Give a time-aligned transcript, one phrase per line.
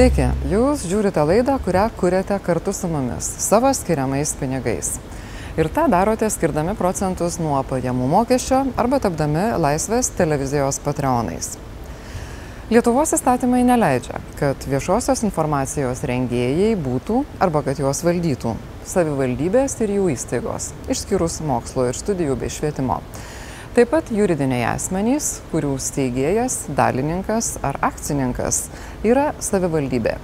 [0.00, 4.94] Sveiki, jūs žiūrite laidą, kurią kuriate kartu su mumis savo skiriamais pinigais.
[5.60, 11.50] Ir tą darote skirdami procentus nuo pajamų mokesčio arba tapdami laisvės televizijos patreonais.
[12.72, 18.54] Lietuvos įstatymai neleidžia, kad viešosios informacijos rengėjai būtų arba kad juos valdytų
[18.88, 23.02] savivaldybės ir jų įstaigos, išskyrus mokslo ir studijų bei švietimo.
[23.70, 28.64] Taip pat juridiniai asmenys, kurių steigėjas, dalininkas ar akcininkas
[29.06, 30.16] yra savivaldybė.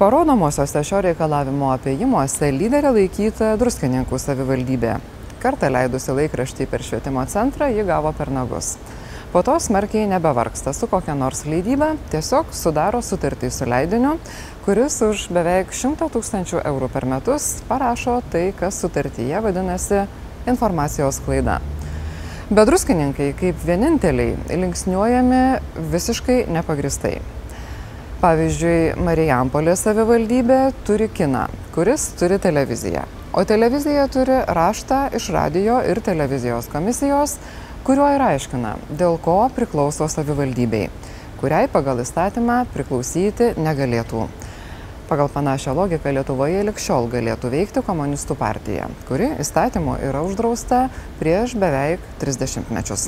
[0.00, 4.96] Parodomosiuose šio reikalavimo apėjimuose lyderė laikyta druskininkų savivaldybė.
[5.38, 8.72] Kartą leidusi laikraštį per švietimo centrą, ji gavo per nagus.
[9.30, 14.16] Po to smarkiai nebevarksta su kokia nors leidyba, tiesiog sudaro sutartį su leidiniu,
[14.66, 20.08] kuris už beveik 100 tūkstančių eurų per metus parašo tai, kas sutartyje vadinasi
[20.50, 21.60] informacijos klaida.
[22.48, 25.40] Bedruskininkai kaip vieninteliai linksniuojami
[25.92, 27.18] visiškai nepagristai.
[28.22, 30.56] Pavyzdžiui, Marijampolės savivaldybė
[30.88, 31.42] turi kiną,
[31.74, 33.02] kuris turi televiziją.
[33.36, 37.36] O televizija turi raštą iš radio ir televizijos komisijos,
[37.84, 40.86] kuriuo ir aiškina, dėl ko priklauso savivaldybei,
[41.42, 44.24] kuriai pagal įstatymą priklausyti negalėtų.
[45.08, 50.82] Pagal panašią logiką Lietuvoje likščiol galėtų veikti komunistų partija, kuri įstatymu yra uždrausta
[51.16, 53.06] prieš beveik 30 mečius.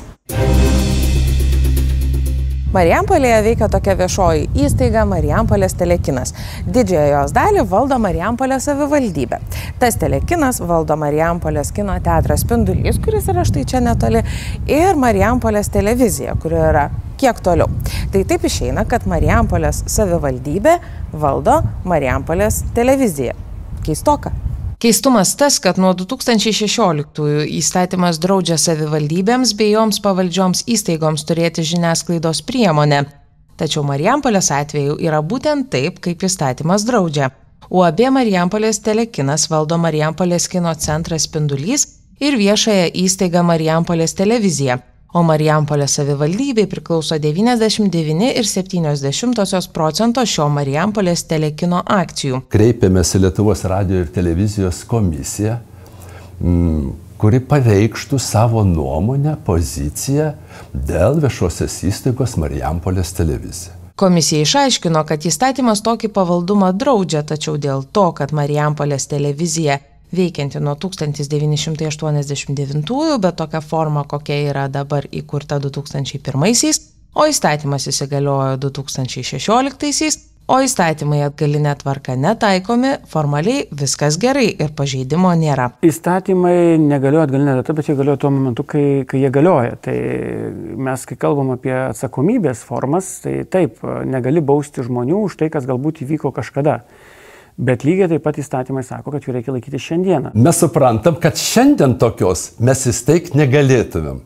[2.73, 6.33] Marijampolėje veikia tokia viešoji įstaiga Marijampolės telekinas.
[6.65, 9.37] Didžiąją jos dalį valdo Marijampolės savivaldybė.
[9.77, 14.25] Tas telekinas valdo Marijampolės kino teatras Spindulys, kuris yra štai čia netoli,
[14.65, 16.89] ir Marijampolės televizija, kuri yra
[17.21, 17.69] kiek toliau.
[18.11, 20.77] Tai taip išeina, kad Marijampolės savivaldybė
[21.13, 23.35] valdo Marijampolės televiziją.
[23.85, 24.33] Keistoka.
[24.81, 33.03] Keistumas tas, kad nuo 2016 įstatymas draudžia savivaldybėms bei joms pavaldžioms įstaigoms turėti žiniasklaidos priemonę.
[33.61, 37.29] Tačiau Marijampolės atveju yra būtent taip, kaip įstatymas draudžia.
[37.69, 41.85] UAB Marijampolės telekinas valdo Marijampolės kino centras Spindulys
[42.19, 44.81] ir viešąją įstaigą Marijampolės televizija
[45.13, 52.41] o Marijampolės savivaldybei priklauso 99,7 procento šio Marijampolės telekino akcijų.
[52.51, 55.53] Kreipėmės į Lietuvos radio ir televizijos komisiją,
[56.39, 60.33] mm, kuri pareikštų savo nuomonę, poziciją
[60.73, 63.73] dėl viešosios įstaigos Marijampolės televizija.
[64.01, 69.77] Komisija išaiškino, kad įstatymas tokį pavaldumą draudžia, tačiau dėl to, kad Marijampolės televizija
[70.15, 76.81] veikianti nuo 1989, bet tokia forma, kokia yra dabar įkurta 2001-aisiais,
[77.15, 80.19] o įstatymas įsigaliojo 2016-aisiais,
[80.51, 85.69] o įstatymai atgalinė tvarka netaikomi, formaliai viskas gerai ir pažeidimo nėra.
[85.85, 89.73] Įstatymai negalioja atgalinė data, bet jie galioja tuo momentu, kai, kai jie galioja.
[89.85, 89.95] Tai
[90.89, 95.95] mes, kai kalbam apie atsakomybės formas, tai taip, negali bausti žmonių už tai, kas galbūt
[96.05, 96.81] įvyko kažkada.
[97.61, 100.33] Bet lygiai taip pat įstatymai sako, kad jų reikia laikyti šiandieną.
[100.33, 104.23] Mes suprantam, kad šiandien tokios mes įsteigti negalėtumėm.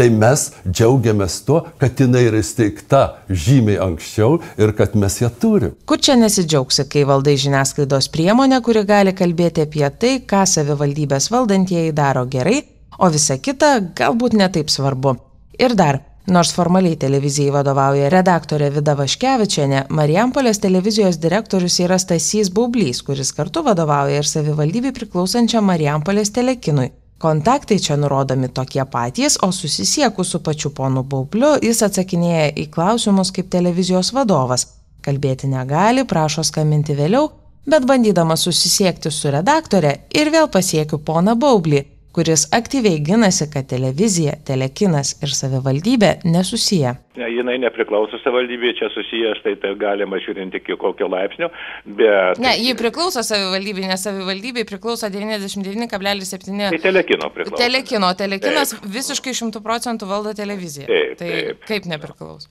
[0.00, 5.74] Tai mes džiaugiamės tuo, kad jinai yra įsteigta žymiai anksčiau ir kad mes ją turim.
[5.84, 11.92] Kur čia nesidžiaugsi, kai valdai žiniasklaidos priemonę, kuri gali kalbėti apie tai, ką savivaldybės valdantieji
[11.92, 12.62] daro gerai,
[12.96, 15.18] o visa kita galbūt netaip svarbu.
[15.60, 23.00] Ir dar, Nors formaliai televizijai vadovauja redaktorė Vida Vaškevičiane, Marijampolės televizijos direktorius yra Stasys Baublys,
[23.02, 26.90] kuris kartu vadovauja ir savivaldybei priklausančiam Marijampolės telekinui.
[27.20, 33.32] Kontaktai čia nurodomi tokie patys, o susisiekus su pačiu ponu Baubliu jis atsakinėja į klausimus
[33.32, 34.66] kaip televizijos vadovas.
[35.00, 37.30] Kalbėti negali, prašo skambinti vėliau,
[37.64, 44.34] bet bandydamas susisiekti su redaktore ir vėl pasiekiu poną Baublį kuris aktyviai ginasi, kad televizija,
[44.46, 46.94] telekinas ir savivaldybė nesusiję.
[47.20, 51.50] Ne, jinai nepriklauso savivaldybėje, čia susiję, štai tai galima žiūrinti iki kokio laipsnio,
[51.86, 52.40] bet...
[52.42, 56.70] Ne, ji priklauso savivaldybė, nes savivaldybei priklauso 99,7...
[56.74, 57.60] Tai telekino priklauso.
[57.60, 58.88] Telekino, telekinas taip.
[58.98, 60.88] visiškai 100 procentų valdo televiziją.
[60.90, 61.68] Taip, tai taip.
[61.70, 62.50] kaip nepriklauso?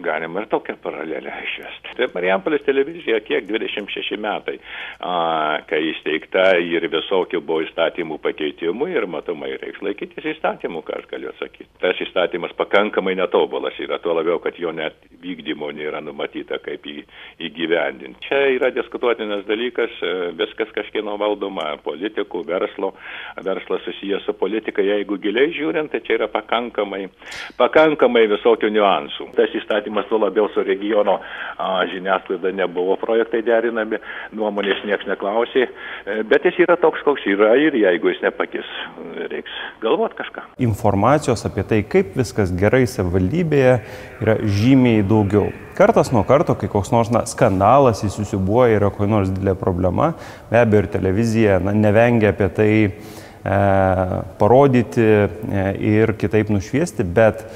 [0.00, 1.96] Galima ir tokią paralelę išvesti.
[1.98, 4.58] Tai Marijampolės televizija kiek 26 metai,
[5.00, 11.08] a, kai įsteigta ir visokių buvo įstatymų pakeitimų ir matomai reiks laikytis įstatymų, ką aš
[11.10, 11.68] galiu sakyti.
[11.82, 17.04] Tas įstatymas pakankamai netobulas yra, tuo labiau, kad jo net vykdymo nėra numatyta, kaip jį
[17.48, 18.26] įgyvendinti.
[18.28, 22.92] Čia yra diskutuotinas dalykas, e, viskas kažkieno valdoma, politikų, verslo,
[23.42, 27.06] verslas susijęs su politika, jeigu giliai žiūrint, tai čia yra pakankamai,
[27.58, 29.30] pakankamai visokių niuansų.
[29.36, 31.20] Tas įstatymas įstatymas, tuo labiau su regiono
[31.58, 33.98] a, žiniasklaida nebuvo projektai derinami,
[34.32, 35.66] nuomonės niekas neklausė,
[36.06, 38.68] e, bet jis yra toks, koks yra ir jeigu jis nepakis,
[39.30, 39.50] reiks
[39.82, 40.46] galvoti kažką.
[40.62, 43.80] Informacijos apie tai, kaip viskas gerai savivaldybėje,
[44.22, 45.50] yra žymiai daugiau.
[45.76, 50.12] Kartas nuo karto, kai koks nors na, skandalas įsisubuoja, yra kokia nors didelė problema,
[50.50, 52.92] be abejo ir televizija na, nevengia apie tai e,
[54.38, 57.46] parodyti e, ir kitaip nušviesti, bet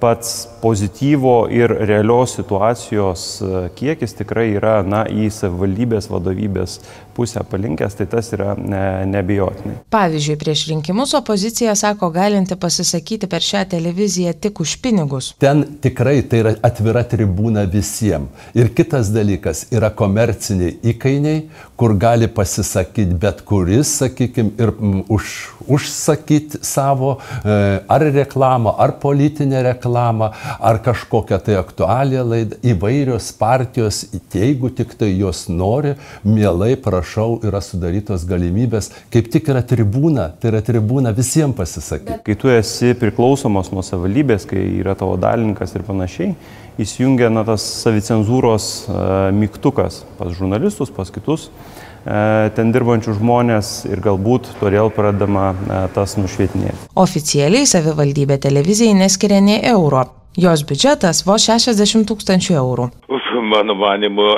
[0.00, 6.78] pats pozityvo ir realios situacijos e, kiekis tikrai yra na, į savivaldybės vadovybės
[7.14, 9.78] pusę palinkęs, tai tas yra ne, nebijotinai.
[9.92, 15.32] Pavyzdžiui, prieš rinkimus opozicija sako galinti pasisakyti per šią televiziją tik už pinigus.
[15.42, 18.32] Ten tikrai tai yra atvira tribūna visiems.
[18.58, 21.44] Ir kitas dalykas yra komerciniai įkainiai,
[21.76, 25.32] kur gali pasisakyti bet kuris, sakykime, ir m, už,
[25.68, 27.56] užsakyti savo e,
[27.88, 30.30] ar reklamą, ar politinę reklamą,
[30.60, 32.60] ar kažkokią tai aktualią laidą.
[32.72, 34.04] Įvairios partijos,
[34.34, 37.01] jeigu tik tai jos nori, mielai prašau,
[37.46, 42.22] yra sudarytos galimybės, kaip tik yra tribūna, tai yra tribūna visiems pasisakyti.
[42.26, 46.34] Kai tu esi priklausomas nuo savivaldybės, kai yra tavo dalininkas ir panašiai,
[46.80, 49.04] įsijungia na, tas savicenzūros uh,
[49.36, 56.16] mygtukas pas žurnalistus, pas kitus uh, ten dirbančių žmonės ir galbūt todėl pradama uh, tas
[56.20, 56.90] nušvietinėti.
[56.96, 60.06] Oficialiai savivaldybė televizijai neskiria nei euro.
[60.32, 62.88] Jos biudžetas vos 60 tūkstančių eurų.
[63.52, 64.30] Mano manimu,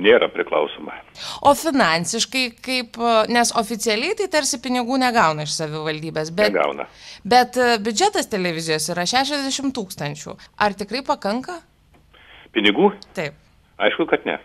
[0.00, 0.94] nėra priklausoma.
[1.46, 6.86] O finansiškai kaip, e, nes oficialiai tai tarsi pinigų negauna iš savivaldybės, bet, Negauna.
[7.24, 10.36] bet e, biudžetas televizijos yra 60 tūkstančių.
[10.58, 11.60] Ar tikrai pakanka?
[12.54, 12.92] Pinigų?
[13.14, 13.36] Taip.
[13.80, 14.38] Aišku, kad ne.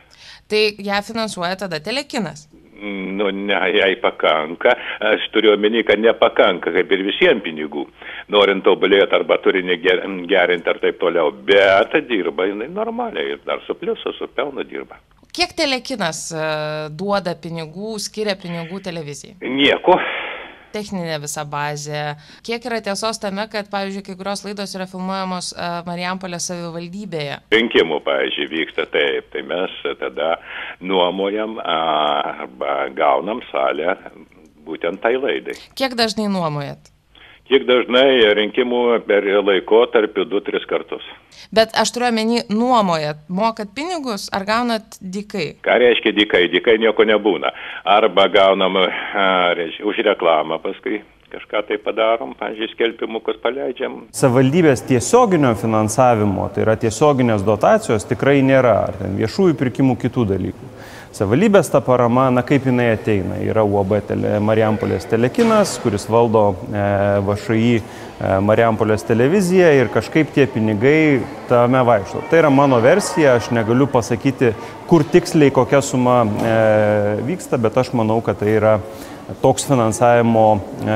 [0.48, 2.46] Tai ją finansuoja tada telekinas.
[2.86, 4.74] Nu, ne, jai pakanka.
[5.07, 7.86] Aš turiu omeny, kad nepakanka, kaip ir visiems pinigų.
[8.36, 11.31] Norint tobulėti arba turinį ger- gerinti ar taip toliau.
[11.48, 15.00] Bet dirba jinai normaliai ir dar su pliusu, su pelnu dirba.
[15.35, 16.43] Kiek telekinas e,
[16.95, 19.35] duoda pinigų, skiria pinigų televizijai?
[19.43, 19.97] Nieko.
[20.71, 22.03] Techninė visa bazė.
[22.47, 27.41] Kiek yra tiesos tame, kad, pavyzdžiui, kai kurios laidos yra filmuojamos e, Marijampolės savivaldybėje?
[27.51, 30.37] Rinkimų, pavyzdžiui, vyksta taip, tai mes tada
[30.79, 31.77] nuomojam a,
[32.31, 33.97] arba gaunam salę
[34.63, 35.57] būtent tai laidai.
[35.75, 36.93] Kiek dažnai nuomojat?
[37.51, 41.11] Kiek dažnai rinkimų per laikotarpį 2-3 kartus.
[41.55, 45.55] Bet aš turiu omeny, nuomojat, mokat pinigus ar gaunat dikai?
[45.65, 46.45] Ką reiškia dikai?
[46.53, 47.51] Dikai nieko nebūna.
[47.97, 48.87] Arba gaunam a,
[49.57, 51.01] reiškia, už reklamą paskui
[51.35, 53.97] kažką tai padarom, pavyzdžiui, skelbimukus paleidžiam.
[54.15, 60.69] Savivaldybės tiesioginio finansavimo, tai yra tiesioginės dotacijos, tikrai nėra, ar ten viešųjų pirkimų kitų dalykų.
[61.15, 66.81] Savivaldybės ta parama, na kaip jinai ateina, yra UAB tele, Marijampolės telekinas, kuris valdo e,
[67.23, 67.83] VŠI e,
[68.44, 72.25] Marijampolės televiziją ir kažkaip tie pinigai tame vaikšto.
[72.27, 74.51] Tai yra mano versija, aš negaliu pasakyti,
[74.91, 76.57] kur tiksliai kokia suma e,
[77.31, 78.75] vyksta, bet aš manau, kad tai yra
[79.42, 80.45] toks finansavimo
[80.86, 80.95] e,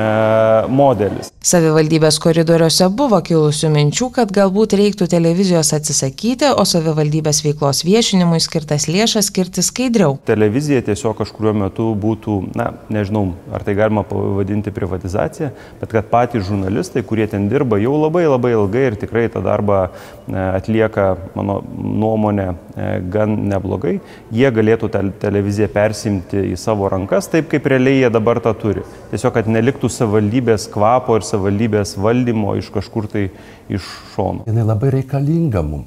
[0.70, 1.30] modelis.
[1.40, 8.86] Savivaldybės koridoriuose buvo kilusių minčių, kad galbūt reiktų televizijos atsisakyti, o savivaldybės veiklos viešinimui skirtas
[8.90, 10.18] lėšas skirti skaidriau.
[10.28, 15.50] Televizija tiesiog kažkuriuo metu būtų, na, nežinau, ar tai galima pavadinti privatizacija,
[15.80, 19.80] bet kad patys žurnalistai, kurie ten dirba jau labai labai ilgai ir tikrai tą darbą
[19.88, 23.96] e, atlieka, mano nuomonė, e, gan neblogai,
[24.34, 24.92] jie galėtų
[25.24, 28.84] televiziją persimti į savo rankas, taip kaip realiai jie dabar tą turi.
[29.10, 33.28] Tiesiog, kad neliktų savivaldybės kvapo ir savivaldybės valdymo iš kažkur tai
[33.68, 34.46] iš šono.
[34.46, 35.86] jinai labai reikalinga mums.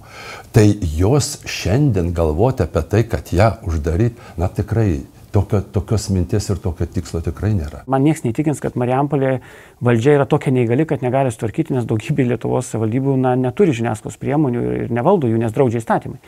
[0.53, 0.65] Tai
[0.97, 6.87] jos šiandien galvoti apie tai, kad ją uždaryti, na tikrai tokio, tokios minties ir tokio
[6.89, 7.83] tikslo tikrai nėra.
[7.89, 9.39] Man niekas neįtikins, kad Marijampolė
[9.83, 14.65] valdžia yra tokia neįgali, kad negali sutvarkyti, nes daugybė Lietuvos savivaldybių na, neturi žiniasklaidos priemonių
[14.83, 16.21] ir, nevaldo jų, nes draudžia įstatymai.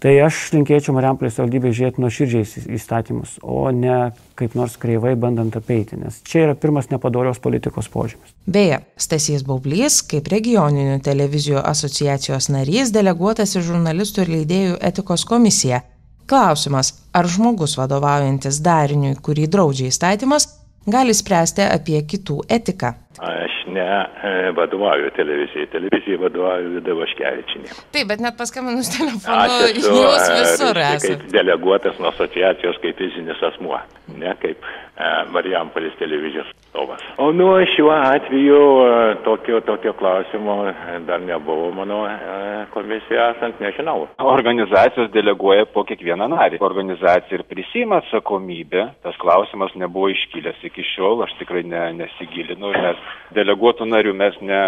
[0.00, 3.98] Tai aš linkėčiau Marijampolės savivaldybėje žiūrėti nuoširdžiai įstatymus, o ne
[4.40, 8.32] kaip nors kreivai bandant apeiti, nes čia yra pirmas nepadorios politikos požymis.
[8.48, 15.84] Beje, Stasys Baublys, kaip regioninių televizijų asociacijos narys, deleguotas į žurnalistų ir leidėjų etikos komisiją.
[16.30, 20.46] Klausimas, ar žmogus vadovaujantis dariniui, kurį draudžia įstatymas,
[20.86, 22.92] gali spręsti apie kitų etiką.
[23.20, 27.74] Aš ne e, vadovauju televizijai, televizijai vadovauju Vida Vaškevičinė.
[27.92, 31.18] Taip, bet net paskambinus telefonu, esu jūs e, visur esate.
[31.18, 33.76] kaip deleguotas nuo asociacijos kaip fizinis asmuo,
[34.16, 37.00] ne kaip e, Marijampolės televizijos atstovas.
[37.18, 40.74] O nu, šiuo atveju e, tokio, tokio klausimo e,
[41.06, 44.08] dar nebuvo mano e, komisija esant, nežinau.
[44.18, 46.60] Organizacijos deleguoja po kiekvieną narį.
[46.60, 48.88] Organizacija ir prisima atsakomybę.
[49.02, 54.62] Tas klausimas nebuvo iškilęs iki šiol, aš tikrai ne, nesigilinu, nes deleguotų narių mes ne,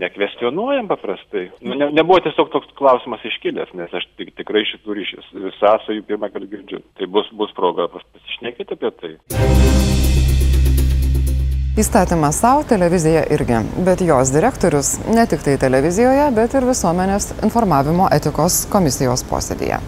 [0.00, 1.48] nekvestionuojam paprastai.
[1.60, 6.32] Nu, ne, nebuvo tiesiog toks klausimas iškilęs, nes aš tik, tikrai šitų ryšius sąsajų pirmą
[6.32, 6.82] kartą girdžiu.
[6.98, 9.14] Tai bus, bus proga pasišnekėti apie tai.
[11.76, 18.06] Įstatymas savo, televizija irgi, bet jos direktorius ne tik tai televizijoje, bet ir visuomenės informavimo
[18.16, 19.82] etikos komisijos posėdėje.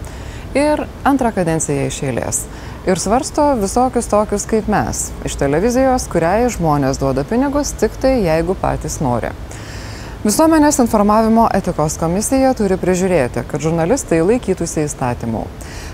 [0.53, 2.43] Ir antrą kadenciją iš eilės.
[2.87, 8.55] Ir svarsto visokius tokius kaip mes, iš televizijos, kuriai žmonės duoda pinigus tik tai jeigu
[8.59, 9.33] patys nori.
[10.23, 15.45] Visuomenės informavimo etikos komisija turi prižiūrėti, kad žurnalistai laikytųsi įstatymų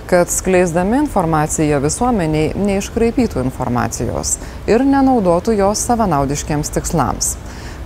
[0.06, 4.36] kad skleisdami informaciją visuomeniai neiškraipytų informacijos
[4.70, 7.34] ir nenaudotų jos savanaudiškiams tikslams,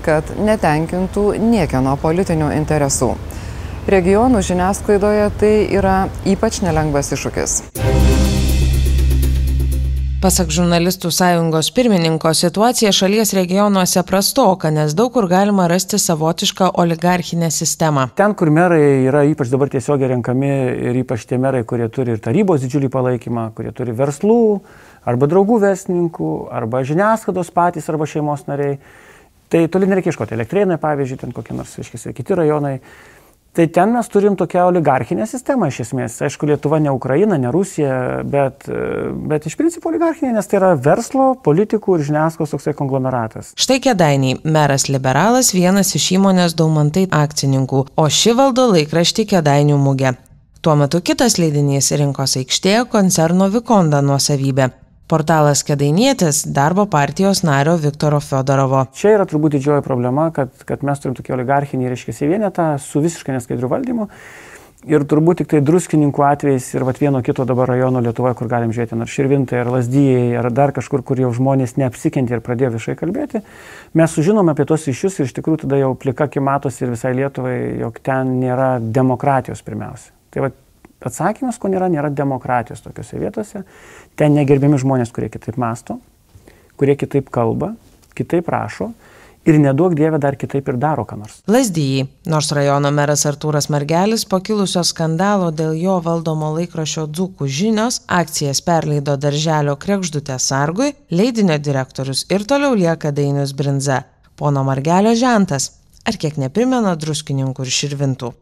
[0.03, 3.13] kad netenkintų niekieno politinių interesų.
[3.89, 7.62] Regionų žiniasklaidoje tai yra ypač nelengvas iššūkis.
[10.20, 17.48] Pasak žurnalistų sąjungos pirmininko, situacija šalies regionuose prastoka, nes daug kur galima rasti savotišką oligarchinę
[17.56, 18.10] sistemą.
[18.20, 20.50] Ten, kur merai yra ypač dabar tiesiogiai renkami
[20.90, 24.42] ir ypač tie merai, kurie turi ir tarybos didžiulį palaikymą, kurie turi verslų,
[25.08, 28.76] arba draugų verslininkų, arba žiniasklaidos patys, arba šeimos nariai,
[29.48, 30.36] tai toli nereikia ieškoti.
[30.36, 32.82] Elektrėnai, pavyzdžiui, ten kokie nors, aiškiai, kiti rajonai.
[33.53, 36.20] Tai ten mes turim tokią oligarchinę sistemą iš esmės.
[36.22, 38.68] Aišku, Lietuva ne Ukraina, ne Rusija, bet,
[39.32, 43.51] bet iš principo oligarchinė, nes tai yra verslo, politikų ir žiniasklaidos toksai konglomeratas.
[43.60, 50.13] Štai kėdainiai, meras liberalas vienas iš įmonės Daumantai akcininkų, o ši valdo laikraštį kėdainių mugę.
[50.62, 54.70] Tuo metu kitas leidinys rinkos aikštėje koncerno Vikonda nuosavybė.
[55.10, 58.84] Portalas Kedainietis darbo partijos nario Viktoro Fedorovo.
[58.94, 63.34] Čia yra turbūt didžioji problema, kad, kad mes turim tokį oligarchinį, reiškia, vienetą su visiškai
[63.34, 64.06] neskaidriu valdymu.
[64.88, 68.70] Ir turbūt tik tai druskininkų atvejais ir vat, vieno kito dabar rajono Lietuvoje, kur galim
[68.75, 72.96] žiūrėti, ar Širvintai, ar Lasdyjai, ar dar kažkur, kur jau žmonės neapsikentė ir pradėjo viešai
[73.01, 73.42] kalbėti,
[73.98, 77.58] mes sužinom apie tos iššius ir iš tikrųjų tada jau plikaki matosi ir visai Lietuvai,
[77.82, 80.13] jog ten nėra demokratijos pirmiausia.
[80.32, 80.66] Tai vat,
[81.00, 83.63] Atsakymas, ko nėra, nėra demokratijos tokiuose vietose.
[84.20, 86.00] Ten negerbiami žmonės, kurie kitaip masto,
[86.79, 87.74] kurie kitaip kalba,
[88.18, 88.91] kitaip rašo
[89.48, 91.39] ir nedaug dievė dar kitaip ir daro ką nors.
[91.50, 98.01] Lasdyjai, nors rajono meras Artūras Margelis po kilusio skandalo dėl jo valdomo laikraščio Dzukų žinios
[98.20, 104.03] akcijas perleido darželio krekždutė sargui, leidinio direktorius ir toliau lieka Dainius Brinza,
[104.36, 105.72] pono Margelio žentas,
[106.06, 108.36] ar kiek neprimena druskininkų ir širvintų.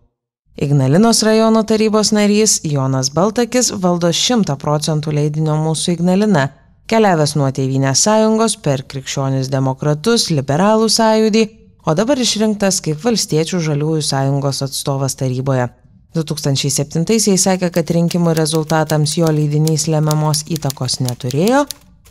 [0.60, 6.48] Ignalinos rajono tarybos narys Jonas Baltakis valdo 100 procentų leidinio mūsų Ignalina,
[6.90, 11.44] keliavęs nuo Tevinės sąjungos per krikščionis demokratus, liberalų sąjūdį,
[11.86, 15.70] o dabar išrinktas kaip valstiečių žaliųjų sąjungos atstovas taryboje.
[16.18, 21.68] 2007-aisiais sakė, kad rinkimų rezultatams jo leidinys lemiamos įtakos neturėjo,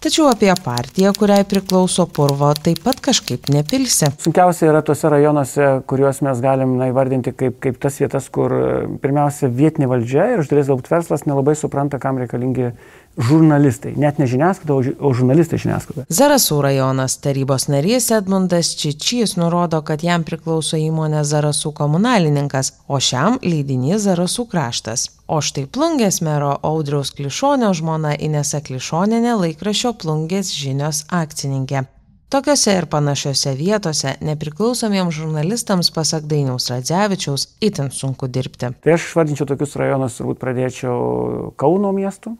[0.06, 4.06] Tačiau apie partiją, kuriai priklauso purvo, taip pat kažkaip nepilsi.
[4.22, 8.54] Sunkiausia yra tuose rajonuose, kuriuos mes galim na, įvardinti kaip, kaip tas vietas, kur
[9.02, 12.70] pirmiausia vietinė valdžia ir iš dalies galbūt verslas nelabai supranta, kam reikalingi
[13.16, 16.04] žurnalistai, net ne žiniasklaida, o žurnalistai žiniasklaida.
[16.12, 23.40] Zarasų rajonas tarybos narys Edmundas Čičys nurodo, kad jam priklauso įmonė Zarasų komunalininkas, o šiam
[23.42, 25.08] leidinys Zarasų kraštas.
[25.26, 31.86] O štai plungės mero Audriaus Klišonio žmona Inesa Klišoninė laikraščio plungės žinios akcininkė.
[32.26, 38.72] Tokiose ir panašiose vietose nepriklausomiems žurnalistams, pasak Dainiaus Radzevičiaus, itin sunku dirbti.
[38.82, 42.34] Tai aš vardinčiau tokius rajonus, turbūt pradėčiau Kauno miestu,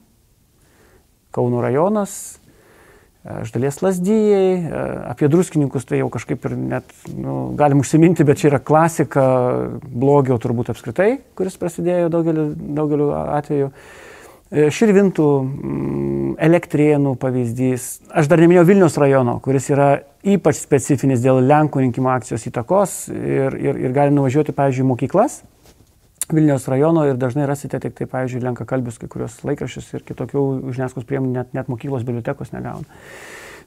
[1.37, 2.17] Kauno rajonas,
[3.43, 4.51] iš dalies lasdyjei,
[5.11, 9.25] apie druskininkus tai jau kažkaip ir net nu, galim užsiminti, bet čia yra klasika
[9.83, 13.73] blogio turbūt apskritai, kuris prasidėjo daugeliu, daugeliu atveju.
[14.47, 17.89] E, Širvintų, mm, elektrienų pavyzdys.
[18.15, 19.89] Aš dar neminėjau Vilnius rajono, kuris yra
[20.23, 25.41] ypač specifinis dėl Lenkų rinkimo akcijos įtakos ir, ir, ir gali nuvažiuoti, pavyzdžiui, mokyklas
[26.33, 30.41] Vilniaus rajono ir dažnai rasite tik tai, pavyzdžiui, lenka kalbius kai kurios laikraščius ir kitokių
[30.75, 32.99] žiniasklaidos priemonių net, net mokyklos bibliotekos negauna.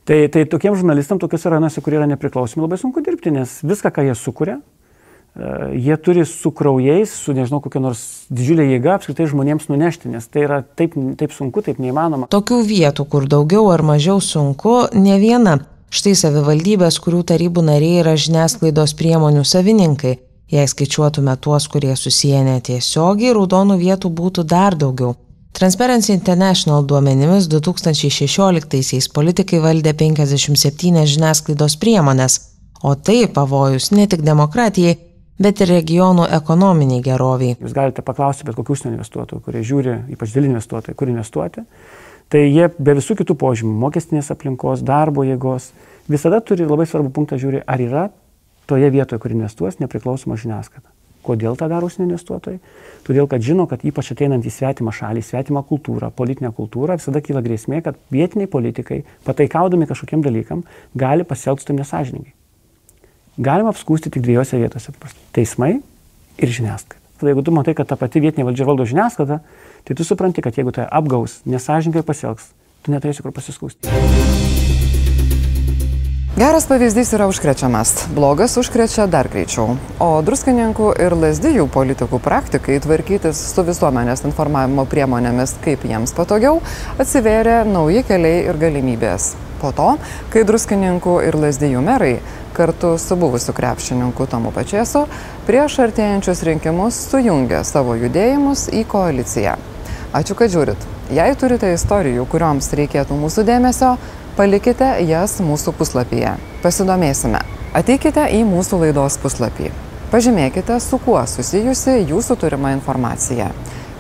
[0.09, 4.05] Tai, tai tokiems žurnalistams tokiuose rajonuose, kurie yra nepriklausomi, labai sunku dirbti, nes viską, ką
[4.09, 5.49] jie sukuria, e,
[5.85, 10.47] jie turi su kraujais, su nežinau kokia nors didžiulė jėga apskritai žmonėms nunešti, nes tai
[10.47, 12.27] yra taip, taip sunku, taip neįmanoma.
[12.33, 15.59] Tokių vietų, kur daugiau ar mažiau sunku, ne viena.
[15.89, 20.19] Štai savivaldybės, kurių tarybų nariai yra žiniasklaidos priemonių savininkai.
[20.49, 25.11] Jei skaičiuotume tuos, kurie susiję netiesiogiai, raudonų vietų būtų dar daugiau.
[25.53, 32.39] Transparency International duomenimis 2016-aisiais politikai valdė 57 žiniasklaidos priemonės,
[32.81, 34.95] o tai pavojus ne tik demokratijai,
[35.37, 37.57] bet ir regionų ekonominiai geroviai.
[37.61, 41.65] Jūs galite paklausti bet kokių užsienio investuotojų, kurie žiūri, ypač dėl investuotojų, kur investuoti.
[42.29, 45.69] Tai jie be visų kitų požymių- mokestinės aplinkos, darbo jėgos,
[46.09, 48.09] visada turi labai svarbų punktą žiūri, ar yra
[48.69, 50.89] toje vietoje, kur investuos, nepriklausoma žiniasklaida.
[51.25, 52.61] Kodėl tą daro užsienio investuotojai?
[53.05, 57.43] Todėl, kad žino, kad ypač ateinant į svetimą šalį, svetimą kultūrą, politinę kultūrą, visada kyla
[57.45, 60.63] grėsmė, kad vietiniai politikai, pataikaudami kažkokiem dalykam,
[60.95, 62.33] gali pasielgti tam nesažininkai.
[63.39, 64.95] Galima apskūsti tik dviejose vietose-
[65.35, 65.81] teismai
[66.37, 66.99] ir žiniasklaida.
[67.19, 69.41] Tada jeigu tu matai, kad ta pati vietinė valdžia valdo žiniasklaidą,
[69.83, 72.51] tai tu supranti, kad jeigu tai apgaus, nesažininkai pasielgs,
[72.83, 74.38] tu neturėsi kur pasiskūsti.
[76.39, 79.73] Geras pavyzdys yra užkrečiamas, blogas užkrečia dar greičiau.
[79.99, 86.61] O druskininkų ir lasdijų politikų praktikai tvarkytis su visuomenės informavimo priemonėmis, kaip jiems patogiau,
[86.95, 89.33] atsivėrė nauji keliai ir galimybės.
[89.59, 89.89] Po to,
[90.31, 92.13] kai druskininkų ir lasdijų merai
[92.55, 95.09] kartu su buvusiu krepšininku Tomu Pačiesu
[95.49, 99.57] prieš artėjančius rinkimus sujungė savo judėjimus į koaliciją.
[100.15, 100.87] Ačiū, kad žiūrit.
[101.09, 103.91] Jei turite istorijų, kurioms reikėtų mūsų dėmesio,
[104.39, 106.29] Palikite jas mūsų puslapyje.
[106.63, 107.41] Pasidomėsime.
[107.75, 109.67] Ateikite į mūsų laidos puslapį.
[110.13, 113.49] Pažymėkite, su kuo susijusi jūsų turima informacija.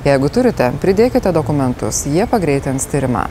[0.07, 3.27] Jeigu turite, pridėkite dokumentus, jie pagreitins tyrimą.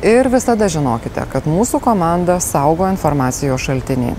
[0.00, 4.14] Ir visada žinokite, kad mūsų komanda saugo informacijos šaltinį.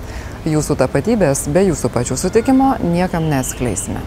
[0.53, 4.05] Jūsų tapatybės be jūsų pačių sutikimo niekam neskleisime.